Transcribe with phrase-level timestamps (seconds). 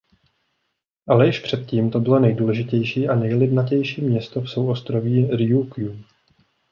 [1.09, 5.97] Ale již před tím to bylo nejdůležitější a nejlidnatější město v souostroví Rjúkjú.